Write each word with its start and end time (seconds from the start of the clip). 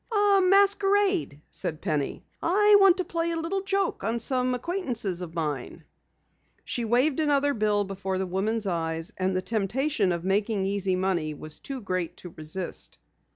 "A 0.11 0.39
masquerade," 0.41 1.41
said 1.51 1.79
Penny. 1.79 2.25
"I 2.41 2.75
want 2.79 2.97
to 2.97 3.03
play 3.03 3.29
a 3.29 3.37
little 3.39 3.61
joke 3.61 4.03
on 4.03 4.17
some 4.17 4.55
acquaintances 4.55 5.21
of 5.21 5.35
mine." 5.35 5.83
She 6.65 6.83
waved 6.85 7.19
another 7.19 7.53
bill 7.53 7.83
before 7.83 8.17
the 8.17 8.25
woman's 8.25 8.65
eyes, 8.65 9.13
and 9.15 9.35
the 9.37 9.43
temptation 9.43 10.11
of 10.11 10.23
making 10.23 10.65
easy 10.65 10.95
money 10.95 11.35
was 11.35 11.59
too 11.59 11.81
great 11.81 12.17
to 12.17 12.29
resist. 12.35 12.97